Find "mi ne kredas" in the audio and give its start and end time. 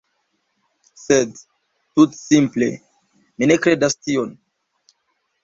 3.37-3.99